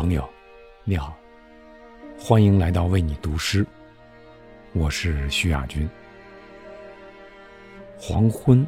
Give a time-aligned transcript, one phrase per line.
[0.00, 0.26] 朋友，
[0.82, 1.14] 你好，
[2.18, 3.66] 欢迎来到为你读诗。
[4.72, 5.86] 我是徐亚军。
[7.98, 8.66] 黄昏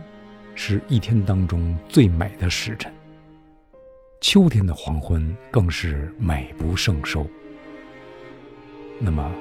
[0.55, 2.92] 是一天当中最美的时辰，
[4.20, 7.27] 秋天的黄昏更是美不胜收。
[8.98, 9.33] 那么，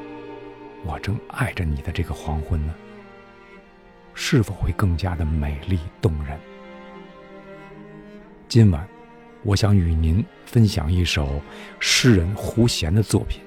[0.85, 2.73] 我正爱着你的这个黄昏呢，
[4.13, 6.39] 是否会更加的美丽动人？
[8.47, 8.87] 今晚。
[9.43, 11.41] 我想与您分享一首
[11.79, 13.41] 诗人胡弦的作品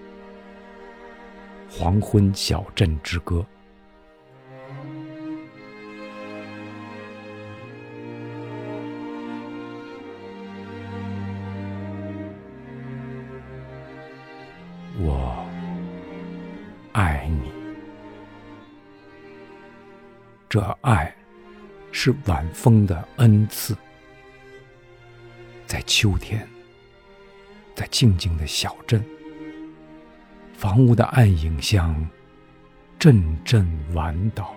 [1.73, 3.37] 《黄昏小镇之歌》。
[14.99, 15.47] 我
[16.93, 17.53] 爱你，
[20.49, 21.15] 这爱
[21.93, 23.77] 是晚风的恩赐。
[25.75, 26.49] 在秋天，
[27.75, 29.05] 在静静的小镇，
[30.53, 32.09] 房屋的暗影像
[32.97, 34.55] 阵阵晚岛。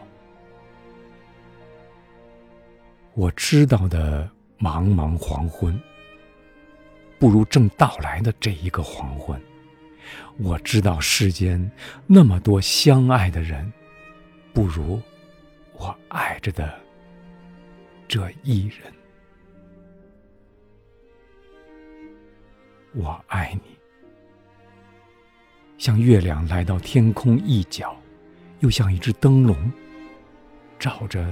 [3.16, 5.82] 我知道的茫茫黄昏，
[7.18, 9.42] 不如正到来的这一个黄昏。
[10.38, 11.72] 我知道世间
[12.06, 13.74] 那么多相爱的人，
[14.54, 15.02] 不如
[15.74, 16.80] 我爱着的
[18.08, 18.94] 这一人。
[22.94, 23.78] 我爱你，
[25.78, 27.96] 像月亮来到天空一角，
[28.60, 29.72] 又像一只灯笼，
[30.80, 31.32] 照着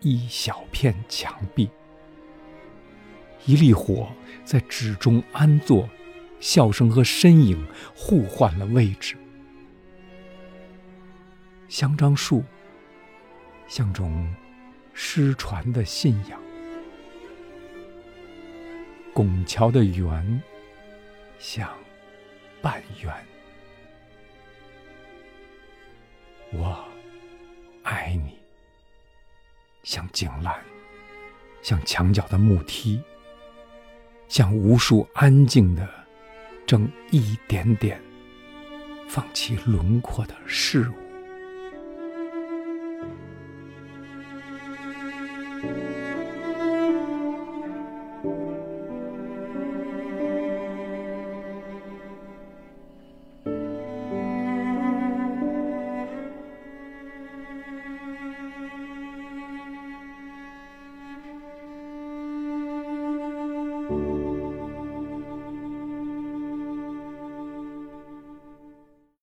[0.00, 1.68] 一小片墙壁。
[3.46, 4.08] 一粒火
[4.44, 5.88] 在纸中安坐，
[6.40, 9.16] 笑声和身影互换了位置。
[11.68, 12.44] 香樟树
[13.66, 14.32] 像种
[14.92, 16.43] 失传的信仰。
[19.14, 20.42] 拱桥的圆
[21.38, 21.70] 像
[22.60, 23.14] 半圆，
[26.52, 26.84] 我
[27.84, 28.36] 爱你，
[29.84, 30.60] 像井栏，
[31.62, 33.00] 像墙角的木梯，
[34.26, 35.88] 像无数安静的、
[36.66, 38.02] 正一点点
[39.06, 41.03] 放弃轮廓的事物。